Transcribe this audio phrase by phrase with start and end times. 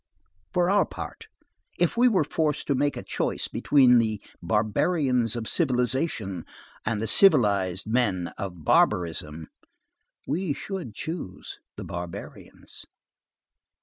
[0.51, 1.27] For our part,
[1.77, 6.43] if we were forced to make a choice between the barbarians of civilization
[6.83, 9.49] and the civilized men of barbarism,
[10.25, 12.83] we should choose the barbarians.